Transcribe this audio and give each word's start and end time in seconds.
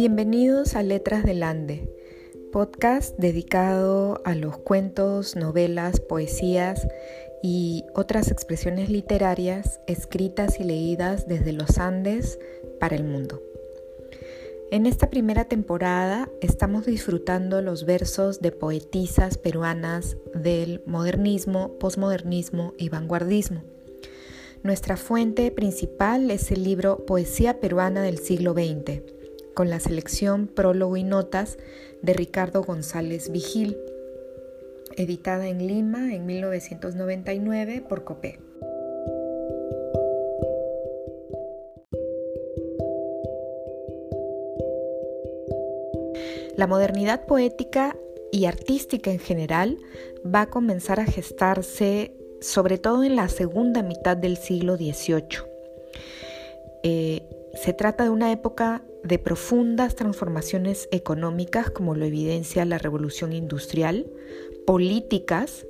Bienvenidos 0.00 0.76
a 0.76 0.82
Letras 0.82 1.24
del 1.24 1.42
Ande, 1.42 1.86
podcast 2.52 3.14
dedicado 3.18 4.22
a 4.24 4.34
los 4.34 4.56
cuentos, 4.56 5.36
novelas, 5.36 6.00
poesías 6.00 6.88
y 7.42 7.84
otras 7.94 8.30
expresiones 8.30 8.88
literarias 8.88 9.78
escritas 9.86 10.58
y 10.58 10.64
leídas 10.64 11.28
desde 11.28 11.52
los 11.52 11.76
Andes 11.76 12.38
para 12.80 12.96
el 12.96 13.04
mundo. 13.04 13.42
En 14.70 14.86
esta 14.86 15.10
primera 15.10 15.44
temporada 15.44 16.30
estamos 16.40 16.86
disfrutando 16.86 17.60
los 17.60 17.84
versos 17.84 18.40
de 18.40 18.52
poetisas 18.52 19.36
peruanas 19.36 20.16
del 20.34 20.82
modernismo, 20.86 21.76
posmodernismo 21.78 22.72
y 22.78 22.88
vanguardismo. 22.88 23.64
Nuestra 24.62 24.96
fuente 24.96 25.50
principal 25.50 26.30
es 26.30 26.50
el 26.50 26.64
libro 26.64 27.04
Poesía 27.04 27.60
peruana 27.60 28.00
del 28.00 28.16
siglo 28.16 28.54
XX 28.54 29.19
con 29.60 29.68
la 29.68 29.78
selección 29.78 30.46
Prólogo 30.46 30.96
y 30.96 31.04
Notas 31.04 31.58
de 32.00 32.14
Ricardo 32.14 32.62
González 32.62 33.30
Vigil, 33.30 33.76
editada 34.96 35.48
en 35.48 35.66
Lima 35.66 36.14
en 36.14 36.24
1999 36.24 37.84
por 37.86 38.02
Copé. 38.04 38.38
La 46.56 46.66
modernidad 46.66 47.26
poética 47.26 47.94
y 48.32 48.46
artística 48.46 49.10
en 49.10 49.18
general 49.18 49.76
va 50.24 50.40
a 50.40 50.48
comenzar 50.48 51.00
a 51.00 51.04
gestarse 51.04 52.14
sobre 52.40 52.78
todo 52.78 53.04
en 53.04 53.14
la 53.14 53.28
segunda 53.28 53.82
mitad 53.82 54.16
del 54.16 54.38
siglo 54.38 54.78
XVIII. 54.78 55.44
Eh, 56.82 57.28
se 57.62 57.74
trata 57.74 58.04
de 58.04 58.08
una 58.08 58.32
época 58.32 58.82
de 59.02 59.18
profundas 59.18 59.94
transformaciones 59.94 60.88
económicas, 60.92 61.70
como 61.70 61.94
lo 61.94 62.04
evidencia 62.04 62.64
la 62.64 62.78
revolución 62.78 63.32
industrial, 63.32 64.10
políticas, 64.66 65.66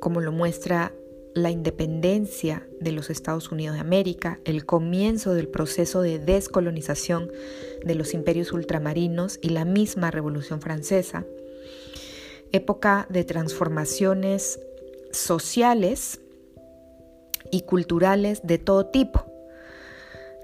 como 0.00 0.20
lo 0.20 0.32
muestra 0.32 0.92
la 1.34 1.50
independencia 1.50 2.66
de 2.80 2.92
los 2.92 3.10
Estados 3.10 3.50
Unidos 3.50 3.74
de 3.74 3.80
América, 3.80 4.38
el 4.44 4.64
comienzo 4.64 5.34
del 5.34 5.48
proceso 5.48 6.00
de 6.00 6.20
descolonización 6.20 7.32
de 7.84 7.94
los 7.96 8.14
imperios 8.14 8.52
ultramarinos 8.52 9.38
y 9.42 9.48
la 9.48 9.64
misma 9.64 10.12
Revolución 10.12 10.60
Francesa, 10.60 11.24
época 12.52 13.06
de 13.10 13.24
transformaciones 13.24 14.60
sociales 15.10 16.20
y 17.50 17.62
culturales 17.62 18.40
de 18.44 18.58
todo 18.58 18.86
tipo. 18.86 19.26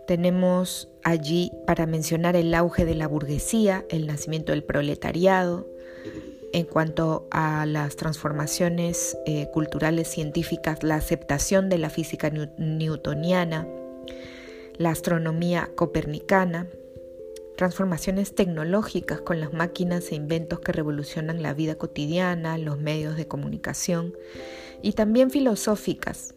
Tenemos 0.09 0.90
allí 1.05 1.53
para 1.67 1.87
mencionar 1.87 2.37
el 2.37 2.55
auge 2.55 2.85
de 2.85 2.95
la 2.95 3.09
burguesía, 3.09 3.85
el 3.89 4.07
nacimiento 4.07 4.53
del 4.53 4.65
proletariado, 4.65 5.67
en 6.53 6.67
cuanto 6.67 7.29
a 7.31 7.65
las 7.67 7.97
transformaciones 7.97 9.17
eh, 9.27 9.49
culturales 9.53 10.09
científicas, 10.09 10.83
la 10.83 10.97
aceptación 10.97 11.69
de 11.69 11.79
la 11.79 11.91
física 11.91 12.31
newtoniana, 12.31 13.69
la 14.77 14.91
astronomía 14.91 15.71
copernicana, 15.77 16.67
transformaciones 17.57 18.35
tecnológicas 18.35 19.21
con 19.21 19.39
las 19.39 19.53
máquinas 19.53 20.11
e 20.11 20.15
inventos 20.15 20.61
que 20.61 20.73
revolucionan 20.73 21.43
la 21.43 21.55
vida 21.55 21.77
cotidiana, 21.77 22.59
los 22.59 22.79
medios 22.79 23.17
de 23.17 23.29
comunicación, 23.29 24.15
y 24.83 24.93
también 24.93 25.31
filosóficas, 25.31 26.35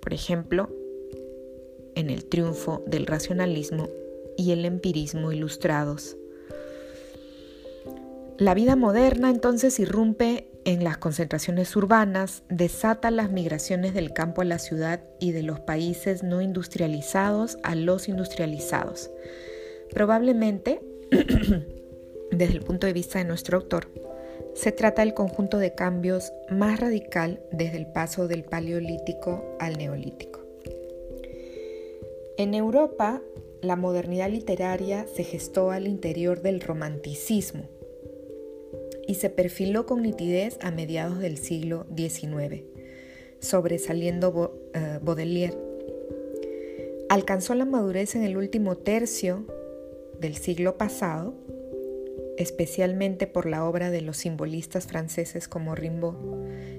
por 0.00 0.12
ejemplo, 0.12 0.70
en 1.94 2.10
el 2.10 2.24
triunfo 2.24 2.82
del 2.86 3.06
racionalismo 3.06 3.88
y 4.36 4.52
el 4.52 4.64
empirismo 4.64 5.32
ilustrados. 5.32 6.16
La 8.38 8.54
vida 8.54 8.74
moderna 8.74 9.30
entonces 9.30 9.78
irrumpe 9.78 10.48
en 10.64 10.82
las 10.82 10.98
concentraciones 10.98 11.76
urbanas, 11.76 12.42
desata 12.48 13.10
las 13.10 13.30
migraciones 13.30 13.94
del 13.94 14.12
campo 14.12 14.42
a 14.42 14.44
la 14.44 14.58
ciudad 14.58 15.00
y 15.20 15.32
de 15.32 15.42
los 15.42 15.60
países 15.60 16.22
no 16.22 16.40
industrializados 16.40 17.58
a 17.62 17.74
los 17.74 18.08
industrializados. 18.08 19.10
Probablemente, 19.90 20.80
desde 22.32 22.54
el 22.54 22.62
punto 22.62 22.86
de 22.86 22.92
vista 22.92 23.18
de 23.18 23.24
nuestro 23.24 23.58
autor, 23.58 23.88
se 24.54 24.72
trata 24.72 25.02
del 25.02 25.14
conjunto 25.14 25.58
de 25.58 25.74
cambios 25.74 26.32
más 26.50 26.80
radical 26.80 27.40
desde 27.52 27.76
el 27.76 27.86
paso 27.86 28.26
del 28.26 28.44
paleolítico 28.44 29.56
al 29.60 29.76
neolítico. 29.78 30.43
En 32.36 32.52
Europa, 32.52 33.22
la 33.62 33.76
modernidad 33.76 34.28
literaria 34.28 35.06
se 35.06 35.22
gestó 35.22 35.70
al 35.70 35.86
interior 35.86 36.42
del 36.42 36.60
romanticismo 36.60 37.68
y 39.06 39.14
se 39.14 39.30
perfiló 39.30 39.86
con 39.86 40.02
nitidez 40.02 40.58
a 40.60 40.72
mediados 40.72 41.20
del 41.20 41.38
siglo 41.38 41.86
XIX, 41.96 42.64
sobresaliendo 43.38 44.52
eh, 44.74 44.98
Baudelaire. 45.00 45.56
Alcanzó 47.08 47.54
la 47.54 47.66
madurez 47.66 48.16
en 48.16 48.24
el 48.24 48.36
último 48.36 48.78
tercio 48.78 49.46
del 50.18 50.34
siglo 50.34 50.76
pasado, 50.76 51.34
especialmente 52.36 53.28
por 53.28 53.46
la 53.46 53.64
obra 53.64 53.92
de 53.92 54.00
los 54.00 54.16
simbolistas 54.16 54.88
franceses 54.88 55.46
como 55.46 55.76
Rimbaud, 55.76 56.16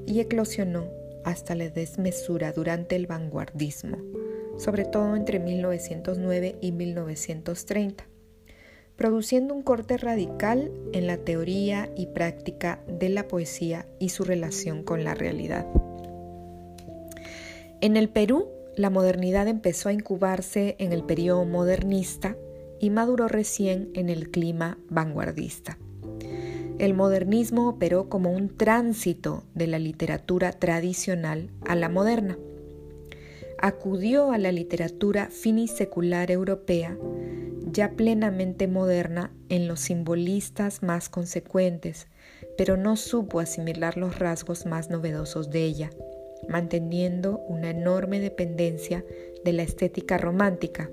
y 0.05 0.19
eclosionó 0.19 0.89
hasta 1.23 1.55
la 1.55 1.69
desmesura 1.69 2.51
durante 2.51 2.97
el 2.97 3.07
vanguardismo 3.07 4.24
sobre 4.57 4.85
todo 4.85 5.15
entre 5.15 5.39
1909 5.39 6.57
y 6.61 6.71
1930, 6.71 8.05
produciendo 8.95 9.53
un 9.53 9.63
corte 9.63 9.97
radical 9.97 10.71
en 10.93 11.07
la 11.07 11.17
teoría 11.17 11.89
y 11.95 12.07
práctica 12.07 12.81
de 12.87 13.09
la 13.09 13.27
poesía 13.27 13.85
y 13.99 14.09
su 14.09 14.23
relación 14.23 14.83
con 14.83 15.03
la 15.03 15.13
realidad. 15.13 15.65
En 17.81 17.97
el 17.97 18.09
Perú, 18.09 18.49
la 18.75 18.89
modernidad 18.89 19.47
empezó 19.47 19.89
a 19.89 19.93
incubarse 19.93 20.75
en 20.79 20.91
el 20.91 21.03
periodo 21.03 21.45
modernista 21.45 22.35
y 22.79 22.89
maduró 22.89 23.27
recién 23.27 23.89
en 23.93 24.09
el 24.09 24.31
clima 24.31 24.77
vanguardista. 24.89 25.77
El 26.77 26.93
modernismo 26.93 27.69
operó 27.69 28.09
como 28.09 28.31
un 28.31 28.57
tránsito 28.57 29.43
de 29.53 29.67
la 29.67 29.79
literatura 29.79 30.51
tradicional 30.51 31.51
a 31.65 31.75
la 31.75 31.87
moderna 31.87 32.37
acudió 33.59 34.31
a 34.31 34.37
la 34.37 34.51
literatura 34.51 35.29
finisecular 35.29 36.31
europea, 36.31 36.97
ya 37.71 37.91
plenamente 37.91 38.67
moderna 38.67 39.33
en 39.49 39.67
los 39.67 39.81
simbolistas 39.81 40.83
más 40.83 41.09
consecuentes, 41.09 42.07
pero 42.57 42.77
no 42.77 42.95
supo 42.95 43.39
asimilar 43.39 43.97
los 43.97 44.19
rasgos 44.19 44.65
más 44.65 44.89
novedosos 44.89 45.49
de 45.49 45.63
ella, 45.63 45.89
manteniendo 46.47 47.39
una 47.47 47.69
enorme 47.69 48.19
dependencia 48.19 49.03
de 49.43 49.53
la 49.53 49.63
estética 49.63 50.17
romántica, 50.17 50.89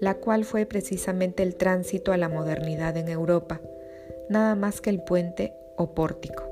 la 0.00 0.14
cual 0.14 0.44
fue 0.44 0.66
precisamente 0.66 1.42
el 1.42 1.54
tránsito 1.54 2.12
a 2.12 2.16
la 2.16 2.28
modernidad 2.28 2.96
en 2.96 3.08
Europa, 3.08 3.60
nada 4.28 4.54
más 4.54 4.80
que 4.80 4.90
el 4.90 5.02
puente 5.02 5.52
o 5.76 5.94
pórtico. 5.94 6.51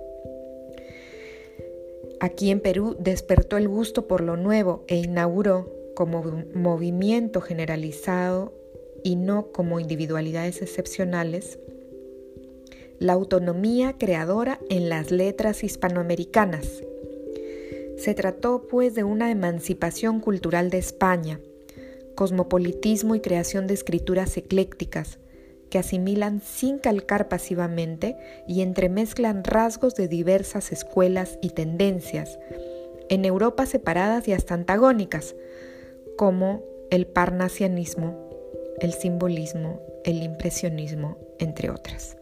Aquí 2.20 2.50
en 2.50 2.60
Perú 2.60 2.97
despertó 2.98 3.56
el 3.56 3.69
gusto 3.69 4.06
por 4.06 4.20
lo 4.20 4.36
nuevo 4.36 4.84
e 4.86 4.97
inauguró 4.97 5.72
como 5.94 6.22
movimiento 6.54 7.41
generalizado 7.41 8.53
y 9.03 9.16
no 9.16 9.53
como 9.53 9.81
individualidades 9.81 10.62
excepcionales 10.62 11.58
la 13.00 13.14
autonomía 13.14 13.97
creadora 13.97 14.60
en 14.69 14.91
las 14.91 15.10
letras 15.10 15.64
hispanoamericanas. 15.64 16.84
Se 17.97 18.12
trató 18.12 18.69
pues 18.69 18.94
de 18.94 19.04
una 19.04 19.31
emancipación 19.31 20.20
cultural 20.20 20.69
de 20.69 20.76
España, 20.76 21.40
cosmopolitismo 22.14 23.14
y 23.14 23.20
creación 23.20 23.66
de 23.66 23.75
escrituras 23.75 24.37
eclécticas, 24.37 25.19
que 25.70 25.78
asimilan 25.78 26.40
sin 26.40 26.78
calcar 26.78 27.28
pasivamente 27.28 28.17
y 28.46 28.61
entremezclan 28.61 29.44
rasgos 29.44 29.94
de 29.94 30.08
diversas 30.08 30.72
escuelas 30.72 31.38
y 31.40 31.50
tendencias, 31.50 32.38
en 33.08 33.25
Europa 33.25 33.67
separadas 33.67 34.28
y 34.28 34.32
hasta 34.32 34.55
antagónicas, 34.55 35.34
como 36.17 36.62
el 36.90 37.06
parnasianismo, 37.06 38.28
el 38.81 38.93
simbolismo, 38.93 39.81
el 40.05 40.22
impresionismo, 40.22 41.17
entre 41.38 41.70
otras. 41.70 42.19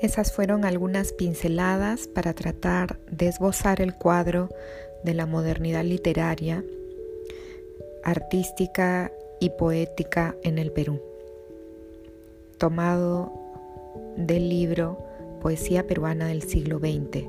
Esas 0.00 0.32
fueron 0.32 0.64
algunas 0.64 1.12
pinceladas 1.12 2.06
para 2.06 2.32
tratar 2.32 3.00
de 3.10 3.26
esbozar 3.26 3.80
el 3.80 3.94
cuadro 3.94 4.48
de 5.02 5.12
la 5.12 5.26
modernidad 5.26 5.82
literaria, 5.82 6.64
artística 8.04 9.10
y 9.40 9.50
poética 9.50 10.36
en 10.44 10.58
el 10.58 10.70
Perú, 10.70 11.00
tomado 12.58 13.32
del 14.16 14.48
libro 14.48 14.98
poesía 15.40 15.84
peruana 15.84 16.28
del 16.28 16.42
siglo 16.42 16.78
XX, 16.78 17.24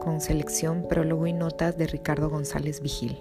con 0.00 0.22
selección, 0.22 0.88
prólogo 0.88 1.26
y 1.26 1.34
notas 1.34 1.76
de 1.76 1.86
Ricardo 1.86 2.30
González 2.30 2.80
Vigil. 2.80 3.18